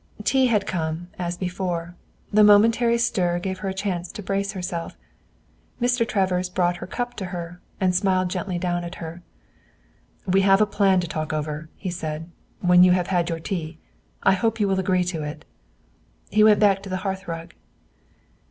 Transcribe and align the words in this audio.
Tea 0.23 0.47
had 0.47 0.65
come, 0.65 1.09
as 1.19 1.37
before. 1.37 1.95
The 2.33 2.43
momentary 2.43 2.97
stir 2.97 3.37
gave 3.37 3.59
her 3.59 3.69
a 3.69 3.73
chance 3.75 4.11
to 4.13 4.23
brace 4.23 4.53
herself. 4.53 4.97
Mr. 5.79 6.07
Travers 6.07 6.49
brought 6.49 6.77
her 6.77 6.87
cup 6.87 7.13
to 7.17 7.25
her 7.25 7.61
and 7.79 7.93
smiled 7.95 8.31
gently 8.31 8.57
down 8.57 8.83
at 8.83 8.95
her. 8.95 9.21
"We 10.25 10.41
have 10.41 10.59
a 10.59 10.65
plan 10.65 11.01
to 11.01 11.07
talk 11.07 11.31
over," 11.33 11.69
he 11.75 11.91
said, 11.91 12.31
"when 12.61 12.83
you 12.83 12.93
have 12.93 13.07
had 13.13 13.29
your 13.29 13.39
tea. 13.39 13.77
I 14.23 14.33
hope 14.33 14.59
you 14.59 14.67
will 14.67 14.79
agree 14.79 15.03
to 15.03 15.21
it." 15.21 15.45
He 16.31 16.43
went 16.43 16.59
back 16.59 16.81
to 16.81 16.89
the 16.89 16.97
hearthrug. 17.05 17.53